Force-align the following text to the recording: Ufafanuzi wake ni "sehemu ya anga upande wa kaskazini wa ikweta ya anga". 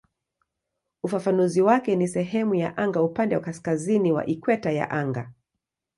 Ufafanuzi 1.03 1.61
wake 1.61 1.95
ni 1.95 2.07
"sehemu 2.07 2.55
ya 2.55 2.77
anga 2.77 3.01
upande 3.03 3.35
wa 3.35 3.41
kaskazini 3.41 4.11
wa 4.11 4.25
ikweta 4.25 4.71
ya 4.71 4.89
anga". 4.91 5.31